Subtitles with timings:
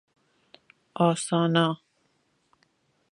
[1.05, 1.81] آسانا